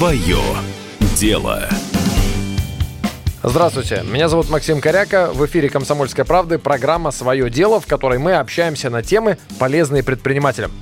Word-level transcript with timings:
Свое 0.00 0.38
дело. 1.14 1.68
Здравствуйте, 3.42 4.02
меня 4.10 4.30
зовут 4.30 4.48
Максим 4.48 4.80
Коряка. 4.80 5.30
В 5.30 5.44
эфире 5.44 5.68
«Комсомольской 5.68 6.24
правды» 6.24 6.58
программа 6.58 7.10
«Свое 7.10 7.50
дело», 7.50 7.80
в 7.80 7.86
которой 7.86 8.18
мы 8.18 8.32
общаемся 8.32 8.88
на 8.88 9.02
темы, 9.02 9.36
полезные 9.58 10.02
предпринимателям. 10.02 10.72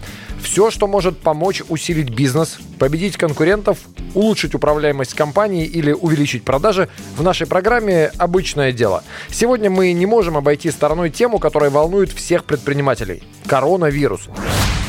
Все, 0.41 0.71
что 0.71 0.87
может 0.87 1.19
помочь 1.19 1.63
усилить 1.69 2.11
бизнес, 2.11 2.59
победить 2.79 3.17
конкурентов, 3.17 3.79
улучшить 4.15 4.55
управляемость 4.55 5.15
компании 5.15 5.67
или 5.67 5.91
увеличить 5.91 6.45
продажи, 6.45 6.89
в 7.17 7.23
нашей 7.25 7.49
программе 7.49 8.13
«Обычное 8.19 8.71
дело». 8.71 9.03
Сегодня 9.31 9.69
мы 9.69 9.91
не 9.95 10.07
можем 10.07 10.37
обойти 10.37 10.71
стороной 10.71 11.11
тему, 11.11 11.41
которая 11.41 11.71
волнует 11.71 12.13
всех 12.13 12.45
предпринимателей– 12.45 13.25
коронавирус. 13.49 14.29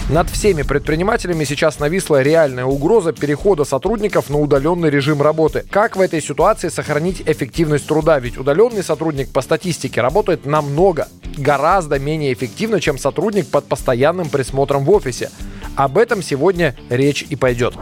Над 0.10 0.28
всеми 0.28 0.64
предпринимателями 0.64 1.44
сейчас 1.44 1.78
нависла 1.78 2.24
реальная 2.24 2.66
угроза 2.66 3.14
перехода 3.14 3.64
сотрудников 3.64 4.32
на 4.32 4.40
удаленный 4.40 4.90
режим 4.90 5.22
работы. 5.22 5.64
Как 5.70 5.96
в 5.96 6.02
этой 6.02 6.20
ситуации 6.20 6.70
сохранить 6.70 7.22
эффективность 7.28 7.86
труда? 7.86 8.18
Ведь 8.18 8.36
удаленный 8.36 8.84
сотрудник 8.84 9.30
по 9.30 9.42
статистике 9.42 10.02
работает 10.02 10.48
намного, 10.48 11.08
гораздо 11.38 12.00
менее 12.00 12.34
эффективно, 12.34 12.82
чем 12.82 12.98
сотрудник 12.98 13.50
под 13.50 13.66
постоянным 13.66 14.30
присмотром 14.30 14.84
в 14.84 14.90
офисе. 14.90 15.30
Об 15.76 16.00
этом 16.00 16.24
сегодня 16.24 16.76
речь 16.90 17.24
и 17.30 17.36
пойдет. 17.36 17.76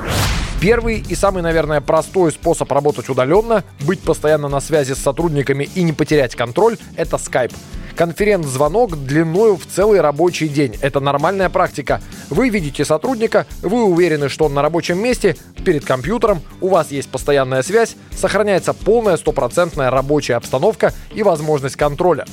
Первый 0.59 1.05
и 1.07 1.15
самый, 1.15 1.43
наверное, 1.43 1.79
простой 1.79 2.33
способ 2.33 2.69
работать 2.69 3.07
удаленно, 3.07 3.63
быть 3.85 4.01
постоянно 4.01 4.49
на 4.49 4.59
связи 4.59 4.91
с 4.93 4.97
сотрудниками 4.97 5.69
и 5.75 5.81
не 5.81 5.93
потерять 5.93 6.35
контроль– 6.35 6.77
это 6.97 7.15
Skype. 7.15 7.53
Конференц-звонок 7.97 8.95
длиною 8.95 9.57
в 9.57 9.65
целый 9.65 10.01
рабочий 10.01 10.47
день. 10.47 10.77
Это 10.81 10.99
нормальная 10.99 11.49
практика. 11.49 11.99
Вы 12.29 12.49
видите 12.49 12.85
сотрудника, 12.85 13.47
вы 13.63 13.83
уверены, 13.83 14.29
что 14.29 14.45
он 14.45 14.53
на 14.53 14.61
рабочем 14.61 14.99
месте, 14.99 15.35
перед 15.65 15.83
компьютером, 15.83 16.41
у 16.61 16.69
вас 16.69 16.91
есть 16.91 17.09
постоянная 17.09 17.63
связь, 17.63 17.95
сохраняется 18.11 18.73
полная 18.73 19.17
стопроцентная 19.17 19.89
рабочая 19.89 20.35
обстановка 20.35 20.93
и 21.13 21.23
возможность 21.23 21.75
контроля. 21.75 22.25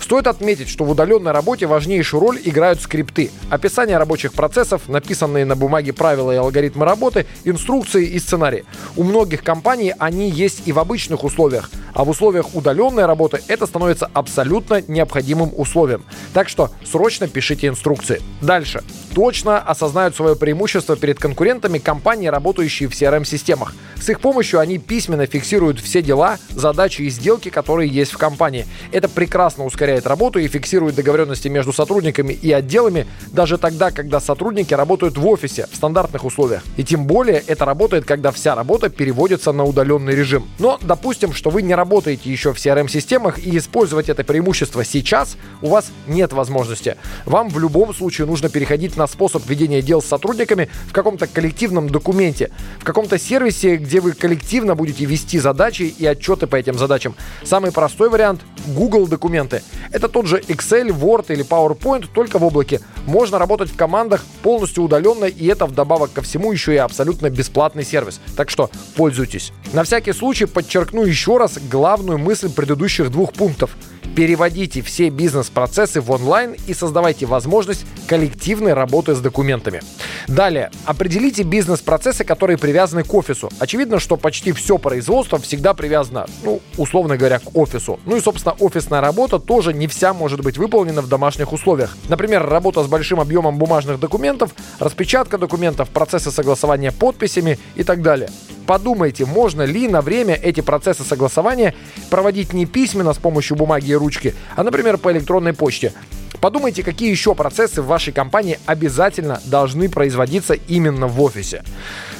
Стоит 0.00 0.26
отметить, 0.26 0.70
что 0.70 0.84
в 0.84 0.90
удаленной 0.90 1.32
работе 1.32 1.66
важнейшую 1.66 2.20
роль 2.20 2.40
играют 2.42 2.80
скрипты. 2.80 3.30
Описание 3.50 3.98
рабочих 3.98 4.32
процессов, 4.32 4.88
написанные 4.88 5.44
на 5.44 5.54
бумаге 5.54 5.92
правила 5.92 6.32
и 6.32 6.36
алгоритмы 6.36 6.86
работы, 6.86 7.26
инструкции 7.44 8.06
и 8.06 8.18
сценарии. 8.18 8.64
У 8.96 9.04
многих 9.04 9.44
компаний 9.44 9.92
они 9.98 10.30
есть 10.30 10.62
и 10.66 10.72
в 10.72 10.78
обычных 10.78 11.24
условиях, 11.24 11.70
а 11.94 12.04
в 12.04 12.08
условиях 12.10 12.54
удаленной 12.54 13.06
работы 13.06 13.40
это 13.48 13.66
становится 13.66 14.10
абсолютно 14.12 14.82
необходимым 14.86 15.52
условием. 15.56 16.04
Так 16.32 16.48
что 16.48 16.70
срочно 16.84 17.28
пишите 17.28 17.68
инструкции. 17.68 18.20
Дальше. 18.40 18.82
Точно 19.14 19.58
осознают 19.58 20.14
свое 20.14 20.36
преимущество 20.36 20.96
перед 20.96 21.18
конкурентами 21.18 21.78
компании, 21.78 22.28
работающие 22.28 22.88
в 22.88 22.92
CRM-системах. 22.92 23.74
С 24.00 24.08
их 24.08 24.20
помощью 24.20 24.60
они 24.60 24.78
письменно 24.78 25.26
фиксируют 25.26 25.80
все 25.80 26.00
дела, 26.00 26.38
задачи 26.50 27.02
и 27.02 27.10
сделки, 27.10 27.50
которые 27.50 27.90
есть 27.90 28.12
в 28.12 28.18
компании. 28.18 28.66
Это 28.92 29.08
прекрасно 29.08 29.64
ускоряет 29.64 30.06
работу 30.06 30.38
и 30.38 30.48
фиксирует 30.48 30.94
договоренности 30.94 31.48
между 31.48 31.72
сотрудниками 31.72 32.32
и 32.32 32.50
отделами 32.52 33.06
даже 33.32 33.58
тогда, 33.58 33.90
когда 33.90 34.20
сотрудники 34.20 34.72
работают 34.74 35.18
в 35.18 35.26
офисе 35.26 35.66
в 35.70 35.76
стандартных 35.76 36.24
условиях. 36.24 36.62
И 36.76 36.84
тем 36.84 37.04
более 37.06 37.42
это 37.46 37.64
работает, 37.64 38.04
когда 38.04 38.30
вся 38.30 38.54
работа 38.54 38.88
переводится 38.88 39.52
на 39.52 39.64
удаленный 39.64 40.14
режим. 40.14 40.48
Но 40.58 40.78
допустим, 40.80 41.34
что 41.34 41.50
вы 41.50 41.62
не 41.62 41.74
работаете 41.74 42.30
еще 42.30 42.54
в 42.54 42.56
CRM-системах 42.56 43.38
и 43.38 43.56
использовать 43.58 44.08
это 44.08 44.24
преимущество 44.24 44.84
сейчас 44.84 45.36
у 45.62 45.68
вас 45.68 45.90
нет 46.06 46.32
возможности. 46.32 46.96
Вам 47.26 47.48
в 47.48 47.58
любом 47.58 47.92
случае 47.94 48.26
нужно 48.26 48.48
переходить 48.48 48.96
на 49.00 49.06
способ 49.06 49.48
ведения 49.48 49.80
дел 49.80 50.02
с 50.02 50.06
сотрудниками 50.06 50.68
в 50.86 50.92
каком-то 50.92 51.26
коллективном 51.26 51.88
документе, 51.88 52.50
в 52.78 52.84
каком-то 52.84 53.18
сервисе, 53.18 53.76
где 53.76 54.00
вы 54.00 54.12
коллективно 54.12 54.74
будете 54.74 55.06
вести 55.06 55.38
задачи 55.38 55.82
и 55.82 56.04
отчеты 56.04 56.46
по 56.46 56.56
этим 56.56 56.76
задачам. 56.78 57.16
Самый 57.42 57.72
простой 57.72 58.10
вариант— 58.10 58.42
Google 58.66 59.06
документы. 59.06 59.62
Это 59.90 60.08
тот 60.08 60.26
же 60.26 60.40
Excel, 60.40 60.88
Word 60.88 61.32
или 61.32 61.44
PowerPoint, 61.44 62.08
только 62.14 62.38
в 62.38 62.44
облаке. 62.44 62.82
Можно 63.06 63.38
работать 63.38 63.70
в 63.70 63.76
командах 63.76 64.22
полностью 64.42 64.84
удаленно, 64.84 65.24
и 65.24 65.46
это 65.46 65.64
вдобавок 65.64 66.12
ко 66.12 66.20
всему 66.20 66.52
еще 66.52 66.74
и 66.74 66.76
абсолютно 66.76 67.30
бесплатный 67.30 67.84
сервис. 67.84 68.20
Так 68.36 68.50
что 68.50 68.70
пользуйтесь. 68.96 69.52
На 69.72 69.84
всякий 69.84 70.12
случай 70.12 70.44
подчеркну 70.44 71.04
еще 71.04 71.38
раз 71.38 71.58
главную 71.70 72.18
мысль 72.18 72.50
предыдущих 72.50 73.10
двух 73.10 73.32
пунктов. 73.32 73.70
Переводите 74.14 74.82
все 74.82 75.08
бизнес-процессы 75.08 76.00
в 76.00 76.10
онлайн 76.10 76.56
и 76.66 76.74
создавайте 76.74 77.26
возможность 77.26 77.86
коллективной 78.08 78.74
работы 78.74 79.14
с 79.14 79.20
документами. 79.20 79.80
Далее, 80.26 80.70
определите 80.84 81.44
бизнес-процессы, 81.44 82.24
которые 82.24 82.58
привязаны 82.58 83.04
к 83.04 83.14
офису. 83.14 83.50
Очевидно, 83.58 84.00
что 84.00 84.16
почти 84.16 84.52
все 84.52 84.78
производство 84.78 85.38
всегда 85.38 85.74
привязано, 85.74 86.26
ну, 86.42 86.60
условно 86.76 87.16
говоря, 87.16 87.38
к 87.38 87.56
офису. 87.56 88.00
Ну 88.04 88.16
и, 88.16 88.20
собственно, 88.20 88.56
офисная 88.58 89.00
работа 89.00 89.38
тоже 89.38 89.72
не 89.72 89.86
вся 89.86 90.12
может 90.12 90.40
быть 90.40 90.58
выполнена 90.58 91.02
в 91.02 91.08
домашних 91.08 91.52
условиях. 91.52 91.96
Например, 92.08 92.44
работа 92.46 92.82
с 92.82 92.88
большим 92.88 93.20
объемом 93.20 93.58
бумажных 93.58 94.00
документов, 94.00 94.54
распечатка 94.80 95.38
документов, 95.38 95.88
процессы 95.88 96.30
согласования 96.30 96.90
подписями 96.90 97.58
и 97.76 97.84
так 97.84 98.02
далее 98.02 98.28
подумайте, 98.70 99.26
можно 99.26 99.62
ли 99.62 99.88
на 99.88 100.00
время 100.00 100.34
эти 100.34 100.60
процессы 100.60 101.02
согласования 101.02 101.74
проводить 102.08 102.52
не 102.52 102.66
письменно 102.66 103.12
с 103.12 103.18
помощью 103.18 103.56
бумаги 103.56 103.90
и 103.90 103.94
ручки, 103.96 104.32
а, 104.54 104.62
например, 104.62 104.96
по 104.96 105.10
электронной 105.10 105.54
почте. 105.54 105.92
Подумайте, 106.40 106.84
какие 106.84 107.10
еще 107.10 107.34
процессы 107.34 107.82
в 107.82 107.86
вашей 107.86 108.12
компании 108.12 108.60
обязательно 108.66 109.40
должны 109.44 109.88
производиться 109.88 110.54
именно 110.54 111.08
в 111.08 111.20
офисе. 111.20 111.64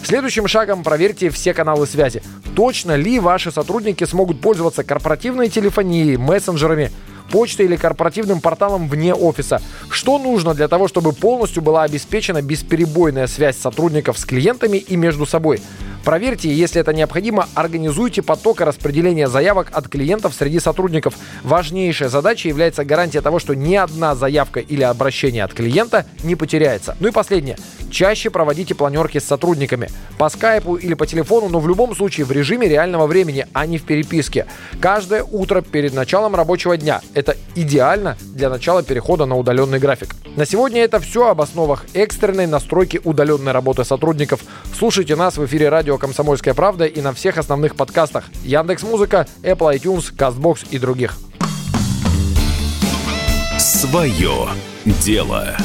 Следующим 0.03 0.49
шагом 0.49 0.83
проверьте 0.83 1.31
все 1.31 1.55
каналы 1.55 1.87
связи. 1.87 2.21
Точно 2.56 2.97
ли 2.97 3.21
ваши 3.21 3.53
сотрудники 3.53 4.03
смогут 4.03 4.41
пользоваться 4.41 4.83
корпоративной 4.83 5.50
телефонией, 5.50 6.16
мессенджерами, 6.16 6.91
почтой 7.31 7.66
или 7.66 7.77
корпоративным 7.77 8.41
порталом 8.41 8.89
вне 8.89 9.15
офиса. 9.15 9.62
Что 9.89 10.19
нужно 10.19 10.55
для 10.55 10.66
того, 10.66 10.89
чтобы 10.89 11.12
полностью 11.12 11.62
была 11.62 11.84
обеспечена 11.84 12.43
бесперебойная 12.43 13.28
связь 13.28 13.56
сотрудников 13.56 14.19
с 14.19 14.25
клиентами 14.25 14.78
и 14.78 14.97
между 14.97 15.27
собой? 15.27 15.60
Проверьте, 16.05 16.53
если 16.53 16.81
это 16.81 16.93
необходимо, 16.93 17.49
организуйте 17.55 18.22
поток 18.22 18.61
распределения 18.61 19.28
заявок 19.28 19.69
от 19.72 19.88
клиентов 19.88 20.34
среди 20.34 20.59
сотрудников. 20.59 21.15
Важнейшая 21.43 22.09
задача 22.09 22.49
является 22.49 22.84
гарантия 22.84 23.21
того, 23.21 23.38
что 23.38 23.55
ни 23.55 23.75
одна 23.75 24.15
заявка 24.15 24.60
или 24.60 24.83
обращение 24.83 25.44
от 25.44 25.53
клиента 25.53 26.06
не 26.22 26.37
потеряется. 26.37 26.97
Ну 27.00 27.09
и 27.09 27.10
последнее. 27.10 27.56
Чаще 27.91 28.31
проводите 28.31 28.75
планерки 28.75 29.19
с 29.19 29.25
сотрудниками. 29.25 29.91
По 30.19 30.28
скайпу 30.28 30.77
или 30.77 30.95
по 30.95 31.06
телефону, 31.06 31.49
но 31.49 31.61
в 31.61 31.69
любом 31.69 31.95
случае 31.95 32.27
в 32.27 32.33
режиме 32.33 32.69
реального 32.69 33.06
времени, 33.06 33.47
а 33.53 33.67
не 33.67 33.78
в 33.78 33.84
переписке. 33.84 34.47
Каждое 34.81 35.25
утро 35.25 35.61
перед 35.61 35.93
началом 35.93 36.34
рабочего 36.34 36.77
дня. 36.77 37.01
Это 37.15 37.37
идеально 37.55 38.17
для 38.34 38.49
начала 38.49 38.83
перехода 38.83 39.27
на 39.27 39.37
удаленный 39.37 39.78
график. 39.78 40.15
На 40.37 40.47
сегодня 40.47 40.83
это 40.83 41.01
все 41.01 41.28
об 41.28 41.41
основах 41.41 41.84
экстренной 41.95 42.47
настройки 42.47 43.01
удаленной 43.03 43.53
работы 43.53 43.84
сотрудников. 43.84 44.41
Слушайте 44.77 45.17
нас 45.17 45.37
в 45.37 45.45
эфире 45.47 45.69
радио 45.69 45.99
«Комсомольская 45.99 46.55
правда» 46.55 46.87
и 46.87 47.01
на 47.01 47.12
всех 47.12 47.39
основных 47.39 47.75
подкастах 47.75 48.25
Яндекс 48.45 48.84
Музыка, 48.84 49.27
Apple 49.43 49.77
iTunes, 49.77 50.15
CastBox 50.15 50.67
и 50.71 50.78
других. 50.78 51.17
Свое 53.59 54.49
дело. 54.84 55.57